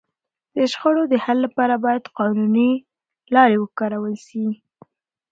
[0.55, 2.71] د شخړو د حل لپاره باید قانوني
[3.35, 4.45] لاري وکارول سي.